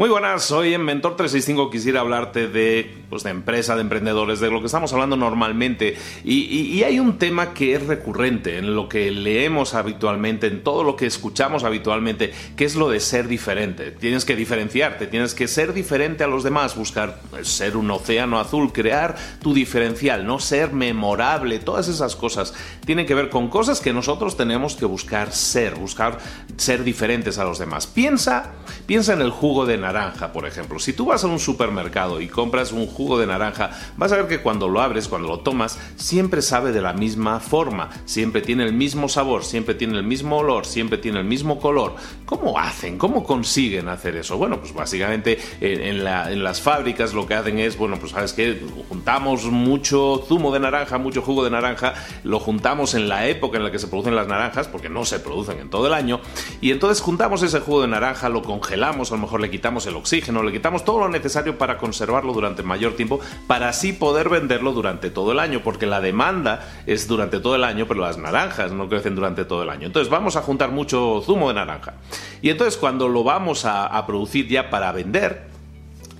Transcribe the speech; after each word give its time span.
Muy 0.00 0.08
buenas, 0.08 0.50
hoy 0.50 0.72
en 0.72 0.82
Mentor 0.82 1.14
365 1.16 1.68
quisiera 1.68 2.00
hablarte 2.00 2.48
de, 2.48 2.90
pues, 3.10 3.22
de 3.22 3.28
empresa, 3.28 3.74
de 3.74 3.82
emprendedores, 3.82 4.40
de 4.40 4.50
lo 4.50 4.60
que 4.60 4.64
estamos 4.64 4.94
hablando 4.94 5.14
normalmente. 5.14 5.94
Y, 6.24 6.82
hay 6.84 6.98
un 6.98 7.18
tema 7.18 7.52
que 7.52 7.74
es 7.74 7.86
recurrente 7.86 8.56
en 8.56 8.74
lo 8.74 8.88
que 8.88 9.10
leemos 9.10 9.74
habitualmente, 9.74 10.46
en 10.46 10.64
todo 10.64 10.84
lo 10.84 10.96
que 10.96 11.04
escuchamos 11.04 11.64
habitualmente, 11.64 12.32
que 12.56 12.64
es 12.64 12.76
lo 12.76 12.88
de 12.88 12.98
ser 12.98 13.28
diferente. 13.28 13.90
Tienes 13.90 14.24
que 14.24 14.36
diferenciarte, 14.36 15.06
tienes 15.06 15.34
que 15.34 15.46
ser 15.46 15.74
diferente 15.74 16.24
a 16.24 16.28
los 16.28 16.44
demás, 16.44 16.76
buscar 16.76 17.20
pues, 17.28 17.48
ser 17.48 17.76
un 17.76 17.90
océano 17.90 18.40
azul, 18.40 18.72
crear 18.72 19.16
tu 19.42 19.52
diferencial, 19.52 20.26
no 20.26 20.38
ser 20.38 20.72
memorable, 20.72 21.58
todas 21.58 21.88
esas 21.88 22.16
cosas 22.16 22.54
tienen 22.86 23.04
que 23.04 23.14
ver 23.14 23.28
con 23.28 23.50
cosas 23.50 23.82
que 23.82 23.92
nosotros 23.92 24.38
tenemos 24.38 24.76
que 24.76 24.86
buscar 24.86 25.30
ser, 25.32 25.74
buscar 25.74 26.20
ser 26.56 26.84
diferentes 26.84 27.36
a 27.36 27.44
los 27.44 27.58
demás. 27.58 27.86
Piensa, 27.86 28.52
piensa 28.86 29.12
en 29.12 29.20
el 29.20 29.30
jugo 29.30 29.66
de 29.66 29.76
naranja, 29.76 29.89
por 30.32 30.46
ejemplo. 30.46 30.78
Si 30.78 30.92
tú 30.92 31.06
vas 31.06 31.24
a 31.24 31.26
un 31.26 31.38
supermercado 31.38 32.20
y 32.20 32.28
compras 32.28 32.72
un 32.72 32.86
jugo 32.86 33.18
de 33.18 33.26
naranja, 33.26 33.70
vas 33.96 34.12
a 34.12 34.16
ver 34.16 34.28
que 34.28 34.40
cuando 34.40 34.68
lo 34.68 34.80
abres, 34.80 35.08
cuando 35.08 35.28
lo 35.28 35.40
tomas, 35.40 35.78
siempre 35.96 36.42
sabe 36.42 36.72
de 36.72 36.80
la 36.80 36.92
misma 36.92 37.40
forma, 37.40 37.90
siempre 38.04 38.40
tiene 38.40 38.64
el 38.64 38.72
mismo 38.72 39.08
sabor, 39.08 39.44
siempre 39.44 39.74
tiene 39.74 39.98
el 39.98 40.04
mismo 40.04 40.38
olor, 40.38 40.66
siempre 40.66 40.98
tiene 40.98 41.18
el 41.18 41.24
mismo 41.24 41.58
color. 41.58 41.94
¿Cómo 42.24 42.58
hacen? 42.58 42.98
¿Cómo 42.98 43.24
consiguen 43.24 43.88
hacer 43.88 44.16
eso? 44.16 44.38
Bueno, 44.38 44.60
pues 44.60 44.72
básicamente 44.72 45.38
en, 45.60 46.04
las 46.04 46.60
fábricas 46.60 47.12
lo 47.12 47.26
que 47.26 47.34
hacen 47.34 47.58
es, 47.58 47.76
bueno, 47.76 47.98
pues 47.98 48.12
sabes 48.12 48.32
que 48.32 48.60
juntamos 48.88 49.44
mucho 49.46 50.22
zumo 50.26 50.52
de 50.52 50.60
naranja, 50.60 50.98
mucho 50.98 51.22
jugo 51.22 51.44
de 51.44 51.50
naranja, 51.50 51.94
lo 52.22 52.38
juntamos 52.38 52.94
en 52.94 53.08
la 53.08 53.26
época 53.26 53.58
en 53.58 53.64
la 53.64 53.72
que 53.72 53.78
se 53.78 53.88
producen 53.88 54.14
las 54.14 54.28
naranjas, 54.28 54.68
porque 54.68 54.88
no 54.88 55.04
se 55.04 55.18
producen 55.18 55.58
en 55.58 55.70
todo 55.70 55.86
el 55.88 55.94
año, 55.94 56.20
y 56.60 56.70
entonces 56.70 57.02
juntamos 57.02 57.42
ese 57.42 57.60
jugo 57.60 57.82
de 57.82 57.88
naranja, 57.88 58.28
lo 58.28 58.42
congelamos, 58.42 59.10
a 59.10 59.16
lo 59.16 59.22
mejor 59.22 59.40
le 59.40 59.50
quitamos 59.50 59.79
el 59.86 59.96
oxígeno, 59.96 60.42
le 60.42 60.52
quitamos 60.52 60.84
todo 60.84 61.00
lo 61.00 61.08
necesario 61.08 61.58
para 61.58 61.78
conservarlo 61.78 62.32
durante 62.32 62.62
mayor 62.62 62.94
tiempo, 62.94 63.20
para 63.46 63.68
así 63.68 63.92
poder 63.92 64.28
venderlo 64.28 64.72
durante 64.72 65.10
todo 65.10 65.32
el 65.32 65.38
año, 65.38 65.60
porque 65.62 65.86
la 65.86 66.00
demanda 66.00 66.68
es 66.86 67.06
durante 67.08 67.40
todo 67.40 67.56
el 67.56 67.64
año, 67.64 67.86
pero 67.86 68.00
las 68.00 68.18
naranjas 68.18 68.72
no 68.72 68.88
crecen 68.88 69.14
durante 69.14 69.44
todo 69.44 69.62
el 69.62 69.70
año. 69.70 69.86
Entonces 69.86 70.10
vamos 70.10 70.36
a 70.36 70.42
juntar 70.42 70.70
mucho 70.70 71.22
zumo 71.24 71.48
de 71.48 71.54
naranja. 71.54 71.94
Y 72.42 72.50
entonces 72.50 72.76
cuando 72.76 73.08
lo 73.08 73.24
vamos 73.24 73.64
a 73.64 74.06
producir 74.06 74.48
ya 74.48 74.70
para 74.70 74.92
vender, 74.92 75.49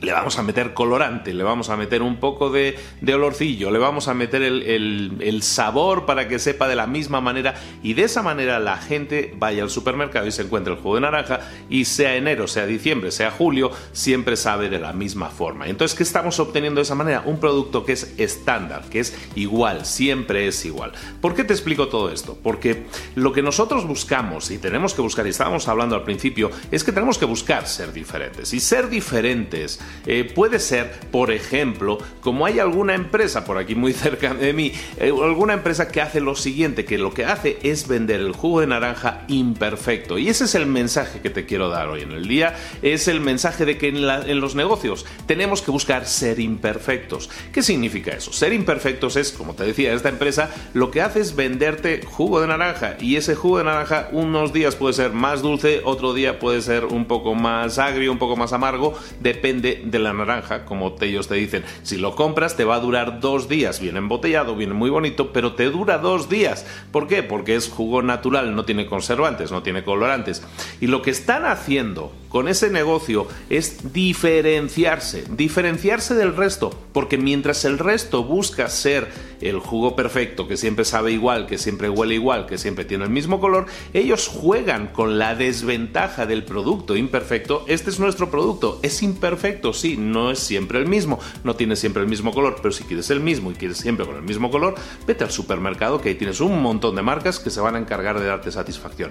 le 0.01 0.13
vamos 0.13 0.39
a 0.39 0.43
meter 0.43 0.75
colorante, 0.75 1.35
le 1.35 1.43
vamos 1.43 1.69
a 1.69 1.77
meter 1.77 2.03
un 2.03 2.17
poco 2.17 2.51
de, 2.51 2.79
olorcillo, 3.13 3.71
le 3.71 3.79
vamos 3.79 4.09
a 4.09 4.15
meter 4.15 4.43
el, 4.43 5.41
sabor 5.43 6.07
para 6.07 6.29
que 6.29 6.39
sepa 6.39 6.69
de 6.69 6.77
la 6.77 6.87
misma 6.87 7.21
manera 7.21 7.55
y 7.83 7.95
de 7.95 8.03
esa 8.03 8.23
manera 8.23 8.59
la 8.59 8.77
gente 8.77 9.35
vaya 9.37 9.63
al 9.63 9.71
supermercado 9.71 10.27
y 10.27 10.33
se 10.33 10.43
encuentre 10.43 10.75
el 10.75 10.79
jugo 10.79 10.97
de 10.97 11.01
naranja 11.03 11.41
y 11.69 11.87
sea 11.87 12.15
enero, 12.17 12.47
sea 12.47 12.67
diciembre, 12.67 13.11
sea 13.11 13.31
julio, 13.31 13.71
siempre 13.93 14.37
sabe 14.37 14.69
de 14.69 14.79
la 14.79 14.93
misma 14.93 15.29
forma. 15.31 15.67
Entonces, 15.67 15.97
¿qué 15.97 16.03
estamos 16.03 16.39
obteniendo 16.41 16.79
de 16.79 16.83
esa 16.83 16.95
manera? 16.95 17.23
Un 17.25 17.41
producto 17.41 17.85
que 17.85 17.93
es 17.93 18.15
estándar, 18.19 18.85
que 18.91 19.01
es 19.01 19.17
igual, 19.35 19.87
siempre 19.87 20.47
es 20.47 20.65
igual. 20.65 20.93
¿Por 21.21 21.35
qué 21.35 21.45
te 21.45 21.53
explico 21.53 21.89
todo 21.89 22.11
esto? 22.11 22.39
Porque 22.43 22.87
lo 23.15 23.33
que 23.33 23.43
nosotros 23.43 23.87
buscamos 23.87 24.51
y 24.51 24.59
tenemos 24.59 24.95
que 24.95 25.03
buscar, 25.03 25.27
y 25.27 25.31
estábamos 25.31 25.69
hablando 25.69 25.97
al 25.97 26.05
principio, 26.05 26.51
es 26.71 26.85
que 26.85 26.93
tenemos 26.93 27.19
que 27.19 27.25
buscar 27.25 27.67
ser 27.67 27.93
diferentes. 27.93 28.53
Y 28.53 28.61
ser 28.61 28.89
diferentes 28.89 29.81
eh, 30.07 30.31
puede 30.35 30.59
ser, 30.59 30.91
por 31.11 31.31
ejemplo, 31.31 31.99
como 32.21 32.47
hay 32.47 32.59
alguna 32.59 32.95
empresa 32.95 33.45
por 33.45 33.59
aquí 33.59 33.75
muy 33.75 33.93
cerca 34.01 34.35
de 34.35 34.53
mí, 34.53 34.73
eh, 34.99 35.13
alguna 35.23 35.55
empresa 35.55 35.89
que 35.89 36.01
hace 36.01 36.21
lo 36.21 36.37
siguiente, 36.37 36.85
que 36.85 36.99
lo 36.99 37.13
que 37.13 37.25
hace 37.25 37.59
es 37.63 37.89
vender 37.89 38.21
el 38.21 38.33
jugo 38.33 38.61
de 38.61 38.67
naranja 38.67 39.25
imperfecto. 39.29 40.19
Y 40.19 40.29
ese 40.29 40.45
es 40.45 40.55
el 40.55 40.67
mensaje 40.67 41.21
que 41.21 41.31
te 41.31 41.47
quiero 41.47 41.69
dar 41.69 41.89
hoy 41.89 42.03
en 42.03 42.13
el 42.13 42.29
día. 42.29 42.57
Es 42.83 43.09
el 43.09 43.21
mensaje 43.21 43.65
de 43.65 43.79
que 43.79 43.89
en, 43.89 44.41
los 44.41 44.55
negocios 44.55 45.07
tenemos 45.27 45.63
que 45.63 45.71
buscar 45.71 46.07
ser 46.07 46.41
imperfectos. 46.41 47.31
¿Qué 47.53 47.63
significa 47.63 48.13
eso? 48.13 48.33
Ser 48.33 48.53
imperfectos 48.53 49.17
es, 49.17 49.33
como 49.33 49.55
te 49.55 49.65
decía, 49.65 49.93
esta 49.93 50.09
empresa 50.09 50.51
lo 50.75 50.91
que 50.91 51.03
hace 51.03 51.21
es 51.21 51.37
venderte 51.37 52.01
jugo 52.05 52.41
de 52.41 52.47
naranja. 52.47 52.97
Y 53.01 53.17
ese 53.17 53.35
jugo 53.35 53.59
de 53.59 53.65
naranja 53.65 54.09
unos 54.13 54.53
días 54.53 54.77
puede 54.77 54.95
ser 54.95 55.13
más 55.13 55.43
dulce, 55.43 55.81
otro 55.85 56.15
día 56.15 56.39
puede 56.39 56.63
ser 56.63 56.85
un 56.85 57.07
poco 57.07 57.35
más 57.35 57.79
agrio, 57.79 58.13
un 58.13 58.19
poco 58.19 58.37
más 58.37 58.53
amargo, 58.53 58.99
depende 59.21 59.80
de 59.85 59.99
la 59.99 60.13
naranja, 60.13 60.65
como 60.65 60.95
ellos 61.01 61.29
te 61.29 61.35
dicen. 61.35 61.65
Si 61.83 61.97
lo 61.97 62.15
compras, 62.15 62.57
te 62.57 62.65
va 62.65 62.77
a 62.77 62.81
durar 62.81 63.21
dos 63.21 63.49
días. 63.49 63.81
Viene 63.81 63.99
embotellado, 63.99 64.57
viene 64.57 64.75
muy 64.75 64.91
bonito, 64.91 65.33
pero 65.33 65.55
te 65.55 65.71
dura 65.71 65.99
dos 65.99 66.29
días. 66.29 66.67
¿Por 66.93 67.07
qué? 67.07 67.23
Porque 67.23 67.57
es 67.57 67.69
jugo 67.69 68.03
natural, 68.03 68.55
no 68.55 68.65
tiene 68.65 68.87
conservantes, 68.87 69.51
no 69.51 69.63
tiene 69.63 69.85
colorantes. 69.85 70.43
Y 70.81 70.87
lo 70.87 71.03
que 71.03 71.11
están 71.11 71.45
haciendo 71.45 72.13
con 72.31 72.49
ese 72.49 72.71
negocio 72.71 73.27
es 73.51 73.93
diferenciarse, 73.93 75.25
diferenciarse 75.37 76.15
del 76.15 76.37
resto, 76.37 76.71
porque 76.93 77.19
mientras 77.19 77.65
el 77.65 77.79
resto 77.79 78.25
busca 78.25 78.69
ser 78.69 79.09
el 79.41 79.59
jugo 79.59 79.97
perfecto, 79.97 80.47
que 80.47 80.57
siempre 80.57 80.85
sabe 80.85 81.13
igual, 81.13 81.47
que 81.47 81.59
siempre 81.59 81.89
huele 81.89 82.15
igual, 82.15 82.47
que 82.47 82.57
siempre 82.57 82.85
tiene 82.85 83.05
el 83.05 83.11
mismo 83.11 83.41
color, 83.41 83.67
ellos 83.93 84.29
juegan 84.29 84.89
con 84.89 85.19
la 85.19 85.35
desventaja 85.35 86.25
del 86.25 86.45
producto 86.45 86.97
imperfecto. 86.97 87.65
Este 87.67 87.91
es 87.91 87.99
nuestro 87.99 88.31
producto, 88.31 88.79
es 88.83 89.03
imperfecto, 89.03 89.73
sí, 89.73 89.97
no 89.97 90.31
es 90.31 90.39
siempre 90.39 90.79
el 90.79 90.87
mismo, 90.87 91.19
no 91.43 91.57
tiene 91.57 91.75
siempre 91.75 92.03
el 92.03 92.09
mismo 92.09 92.33
color, 92.33 92.57
pero 92.63 92.73
si 92.73 92.85
quieres 92.85 93.11
el 93.11 93.21
mismo 93.21 93.51
y 93.51 93.55
quieres 93.55 93.79
siempre 93.79 94.07
con 94.07 94.17
el 94.17 94.23
mismo 94.23 94.51
color, 94.51 94.77
vete 95.05 95.25
al 95.25 95.33
supermercado 95.33 96.01
que 96.01 96.11
ahí 96.11 96.15
tienes 96.15 96.41
un 96.41 96.63
montón 96.63 96.95
de 96.95 97.03
marcas 97.03 97.41
que 97.41 97.51
se 97.51 97.61
van 97.61 97.75
a 97.75 97.79
encargar 97.79 98.21
de 98.21 98.27
darte 98.27 98.53
satisfacción. 98.53 99.11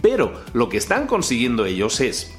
Pero 0.00 0.32
lo 0.54 0.70
que 0.70 0.78
están 0.78 1.06
consiguiendo 1.06 1.66
ellos 1.66 2.00
es 2.00 2.32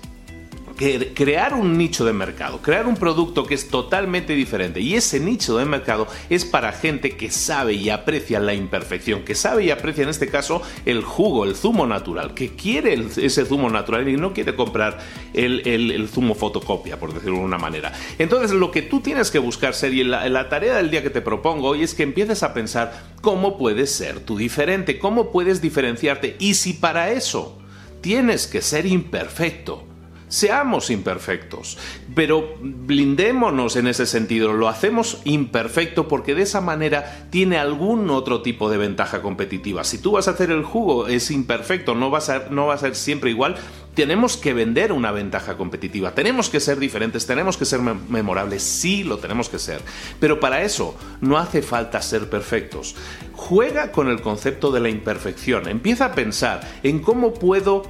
crear 0.76 1.54
un 1.54 1.78
nicho 1.78 2.06
de 2.06 2.14
mercado, 2.14 2.62
crear 2.62 2.86
un 2.86 2.96
producto 2.96 3.46
que 3.46 3.56
es 3.56 3.70
totalmente 3.70 4.34
diferente. 4.34 4.82
Y 4.82 4.96
ese 4.96 5.20
nicho 5.20 5.58
de 5.58 5.66
mercado 5.66 6.08
es 6.30 6.46
para 6.46 6.72
gente 6.72 7.12
que 7.12 7.32
sabe 7.32 7.74
y 7.74 7.90
aprecia 7.90 8.40
la 8.40 8.54
imperfección, 8.54 9.24
que 9.24 9.36
sabe 9.36 9.66
y 9.66 9.72
aprecia 9.72 10.04
en 10.04 10.10
este 10.10 10.28
caso 10.28 10.62
el 10.86 11.04
jugo, 11.04 11.46
el 11.46 11.56
zumo 11.56 11.88
natural, 11.88 12.34
que 12.34 12.56
quiere 12.56 12.94
ese 12.94 13.46
zumo 13.46 13.70
natural 13.70 14.08
y 14.10 14.18
no 14.18 14.34
quiere 14.34 14.56
comprar 14.56 15.00
el, 15.34 16.10
zumo 16.12 16.36
fotocopia, 16.36 17.00
por 17.00 17.14
decirlo 17.14 17.38
de 17.38 17.46
una 17.46 17.58
manera. 17.58 17.94
Entonces 18.20 18.52
lo 18.52 18.72
que 18.72 18.82
tú 18.82 19.00
tienes 19.00 19.32
que 19.32 19.40
buscar 19.40 19.74
ser, 19.74 19.94
y 19.94 20.04
la, 20.04 20.28
la 20.30 20.50
tarea 20.50 20.76
del 20.76 20.92
día 20.92 21.04
que 21.04 21.10
te 21.10 21.22
propongo 21.22 21.70
hoy 21.70 21.84
es 21.84 21.94
que 21.94 22.04
empieces 22.04 22.44
a 22.44 22.54
pensar 22.54 23.16
cómo 23.22 23.58
puedes 23.58 23.92
ser 23.92 24.20
tú 24.20 24.38
diferente, 24.38 25.00
cómo 25.00 25.32
puedes 25.32 25.62
diferenciarte 25.62 26.36
y 26.40 26.56
si 26.56 26.74
para 26.74 27.12
eso 27.12 27.58
tienes 28.02 28.46
que 28.48 28.62
ser 28.62 28.86
imperfecto, 28.86 29.84
Seamos 30.28 30.90
imperfectos, 30.90 31.78
pero 32.16 32.56
blindémonos 32.60 33.76
en 33.76 33.88
ese 33.88 34.08
sentido, 34.08 34.54
lo 34.54 34.68
hacemos 34.68 35.22
imperfecto 35.24 36.08
porque 36.08 36.34
de 36.34 36.42
esa 36.42 36.62
manera 36.62 37.28
tiene 37.30 37.58
algún 37.58 38.10
otro 38.10 38.42
tipo 38.42 38.70
de 38.70 38.78
ventaja 38.78 39.22
competitiva. 39.22 39.84
Si 39.84 40.00
tú 40.00 40.14
vas 40.14 40.28
a 40.28 40.32
hacer 40.32 40.50
el 40.50 40.64
jugo, 40.64 41.08
es 41.08 41.30
imperfecto, 41.30 41.94
no 41.94 42.10
va 42.10 42.18
a 42.18 42.22
ser, 42.22 42.52
no 42.52 42.66
va 42.66 42.74
a 42.74 42.80
ser 42.80 42.96
siempre 42.96 43.30
igual, 43.30 43.56
tenemos 43.94 44.36
que 44.36 44.54
vender 44.54 44.92
una 44.92 45.12
ventaja 45.12 45.58
competitiva, 45.58 46.16
tenemos 46.16 46.50
que 46.50 46.60
ser 46.60 46.80
diferentes, 46.80 47.28
tenemos 47.28 47.56
que 47.56 47.66
ser 47.66 47.80
memorables, 47.82 48.64
sí 48.64 49.04
lo 49.04 49.18
tenemos 49.18 49.48
que 49.48 49.60
ser, 49.60 49.80
pero 50.20 50.40
para 50.40 50.64
eso 50.64 50.98
no 51.22 51.38
hace 51.38 51.62
falta 51.62 52.02
ser 52.02 52.30
perfectos. 52.30 52.96
Juega 53.34 53.92
con 53.92 54.10
el 54.10 54.22
concepto 54.22 54.72
de 54.72 54.80
la 54.80 54.90
imperfección, 54.90 55.68
empieza 55.68 56.06
a 56.06 56.16
pensar 56.16 56.62
en 56.84 57.00
cómo 57.00 57.34
puedo 57.34 57.84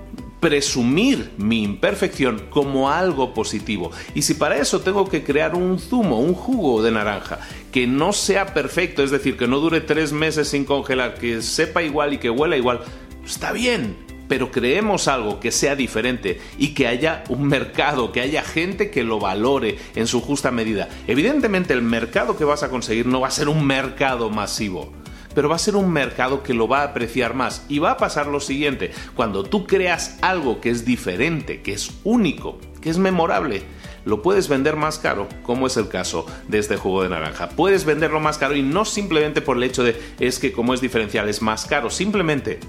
presumir 0.45 1.31
mi 1.39 1.63
imperfección 1.63 2.43
como 2.51 2.91
algo 2.91 3.33
positivo. 3.33 3.89
Y 4.13 4.21
si 4.21 4.35
para 4.35 4.57
eso 4.57 4.79
tengo 4.79 5.09
que 5.09 5.23
crear 5.23 5.55
un 5.55 5.79
zumo, 5.79 6.19
un 6.19 6.35
jugo 6.35 6.83
de 6.83 6.91
naranja, 6.91 7.39
que 7.71 7.87
no 7.87 8.13
sea 8.13 8.53
perfecto, 8.53 9.01
es 9.01 9.09
decir, 9.09 9.37
que 9.37 9.47
no 9.47 9.57
dure 9.57 9.81
tres 9.81 10.11
meses 10.11 10.49
sin 10.49 10.63
congelar, 10.63 11.15
que 11.15 11.41
sepa 11.41 11.81
igual 11.81 12.13
y 12.13 12.19
que 12.19 12.29
huela 12.29 12.57
igual, 12.57 12.81
está 13.25 13.53
bien. 13.53 13.97
Pero 14.27 14.51
creemos 14.51 15.07
algo 15.07 15.39
que 15.39 15.51
sea 15.51 15.75
diferente 15.75 16.39
y 16.59 16.75
que 16.75 16.85
haya 16.85 17.23
un 17.29 17.47
mercado, 17.47 18.11
que 18.11 18.21
haya 18.21 18.43
gente 18.43 18.91
que 18.91 19.03
lo 19.03 19.19
valore 19.19 19.79
en 19.95 20.05
su 20.05 20.21
justa 20.21 20.51
medida. 20.51 20.89
Evidentemente 21.07 21.73
el 21.73 21.81
mercado 21.81 22.37
que 22.37 22.45
vas 22.45 22.61
a 22.61 22.69
conseguir 22.69 23.07
no 23.07 23.19
va 23.19 23.29
a 23.29 23.31
ser 23.31 23.49
un 23.49 23.65
mercado 23.65 24.29
masivo 24.29 24.93
pero 25.35 25.49
va 25.49 25.55
a 25.55 25.59
ser 25.59 25.75
un 25.75 25.91
mercado 25.91 26.41
que 26.41 26.53
lo 26.53 26.67
va 26.67 26.79
a 26.79 26.85
apreciar 26.85 27.35
más. 27.35 27.65
Y 27.69 27.79
va 27.79 27.91
a 27.91 27.97
pasar 27.97 28.27
lo 28.27 28.39
siguiente, 28.39 28.91
cuando 29.15 29.43
tú 29.43 29.67
creas 29.67 30.17
algo 30.21 30.61
que 30.61 30.69
es 30.71 30.85
diferente, 30.85 31.61
que 31.61 31.73
es 31.73 31.91
único, 32.03 32.57
que 32.81 32.89
es 32.89 32.97
memorable, 32.97 33.63
lo 34.05 34.21
puedes 34.21 34.47
vender 34.47 34.75
más 34.75 34.99
caro, 34.99 35.27
como 35.43 35.67
es 35.67 35.77
el 35.77 35.87
caso 35.89 36.25
de 36.47 36.59
este 36.59 36.77
jugo 36.77 37.03
de 37.03 37.09
naranja. 37.09 37.49
Puedes 37.49 37.85
venderlo 37.85 38.19
más 38.19 38.37
caro 38.37 38.55
y 38.55 38.61
no 38.61 38.85
simplemente 38.85 39.41
por 39.41 39.57
el 39.57 39.63
hecho 39.63 39.83
de 39.83 39.99
es 40.19 40.39
que 40.39 40.51
como 40.51 40.73
es 40.73 40.81
diferencial 40.81 41.27
es 41.27 41.41
más 41.41 41.65
caro, 41.65 41.89
simplemente 41.89 42.59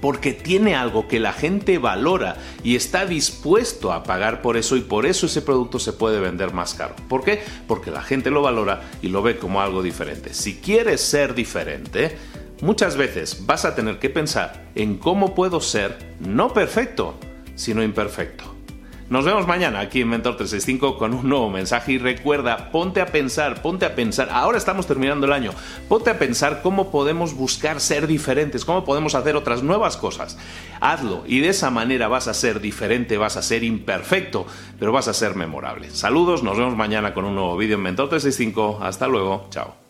porque 0.00 0.32
tiene 0.32 0.74
algo 0.74 1.08
que 1.08 1.20
la 1.20 1.32
gente 1.32 1.78
valora 1.78 2.36
y 2.62 2.76
está 2.76 3.06
dispuesto 3.06 3.92
a 3.92 4.02
pagar 4.02 4.42
por 4.42 4.56
eso 4.56 4.76
y 4.76 4.80
por 4.80 5.06
eso 5.06 5.26
ese 5.26 5.42
producto 5.42 5.78
se 5.78 5.92
puede 5.92 6.20
vender 6.20 6.52
más 6.52 6.74
caro. 6.74 6.94
¿Por 7.08 7.24
qué? 7.24 7.42
Porque 7.66 7.90
la 7.90 8.02
gente 8.02 8.30
lo 8.30 8.42
valora 8.42 8.82
y 9.02 9.08
lo 9.08 9.22
ve 9.22 9.38
como 9.38 9.60
algo 9.60 9.82
diferente. 9.82 10.34
Si 10.34 10.56
quieres 10.56 11.00
ser 11.00 11.34
diferente, 11.34 12.16
muchas 12.62 12.96
veces 12.96 13.46
vas 13.46 13.64
a 13.64 13.74
tener 13.74 13.98
que 13.98 14.10
pensar 14.10 14.70
en 14.74 14.96
cómo 14.96 15.34
puedo 15.34 15.60
ser 15.60 15.96
no 16.20 16.52
perfecto, 16.52 17.18
sino 17.54 17.82
imperfecto. 17.82 18.49
Nos 19.10 19.24
vemos 19.24 19.48
mañana 19.48 19.80
aquí 19.80 20.02
en 20.02 20.08
Mentor 20.08 20.36
365 20.36 20.96
con 20.96 21.12
un 21.12 21.28
nuevo 21.28 21.50
mensaje 21.50 21.94
y 21.94 21.98
recuerda, 21.98 22.70
ponte 22.70 23.00
a 23.00 23.06
pensar, 23.06 23.60
ponte 23.60 23.84
a 23.84 23.96
pensar, 23.96 24.28
ahora 24.30 24.56
estamos 24.56 24.86
terminando 24.86 25.26
el 25.26 25.32
año, 25.32 25.50
ponte 25.88 26.10
a 26.10 26.18
pensar 26.20 26.62
cómo 26.62 26.92
podemos 26.92 27.34
buscar 27.34 27.80
ser 27.80 28.06
diferentes, 28.06 28.64
cómo 28.64 28.84
podemos 28.84 29.16
hacer 29.16 29.34
otras 29.34 29.64
nuevas 29.64 29.96
cosas. 29.96 30.38
Hazlo 30.80 31.24
y 31.26 31.40
de 31.40 31.48
esa 31.48 31.70
manera 31.70 32.06
vas 32.06 32.28
a 32.28 32.34
ser 32.34 32.60
diferente, 32.60 33.18
vas 33.18 33.36
a 33.36 33.42
ser 33.42 33.64
imperfecto, 33.64 34.46
pero 34.78 34.92
vas 34.92 35.08
a 35.08 35.12
ser 35.12 35.34
memorable. 35.34 35.90
Saludos, 35.90 36.44
nos 36.44 36.56
vemos 36.56 36.76
mañana 36.76 37.12
con 37.12 37.24
un 37.24 37.34
nuevo 37.34 37.56
vídeo 37.56 37.78
en 37.78 37.82
Mentor 37.82 38.10
365. 38.10 38.78
Hasta 38.80 39.08
luego, 39.08 39.48
chao. 39.50 39.89